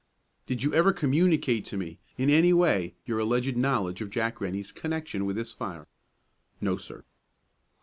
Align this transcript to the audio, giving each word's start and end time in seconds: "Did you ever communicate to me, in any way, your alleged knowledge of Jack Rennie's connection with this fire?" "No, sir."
"Did 0.47 0.63
you 0.63 0.73
ever 0.73 0.93
communicate 0.93 1.63
to 1.65 1.77
me, 1.77 1.99
in 2.17 2.31
any 2.31 2.53
way, 2.53 2.95
your 3.05 3.19
alleged 3.19 3.55
knowledge 3.55 4.01
of 4.01 4.09
Jack 4.09 4.41
Rennie's 4.41 4.71
connection 4.71 5.27
with 5.27 5.35
this 5.35 5.53
fire?" 5.53 5.87
"No, 6.59 6.75
sir." 6.75 7.03